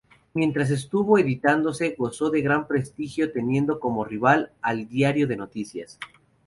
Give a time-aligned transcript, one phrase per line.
[0.33, 5.99] Mientras estuvo editándose gozó de gran prestigio teniendo como rival al "Diário de Notícias".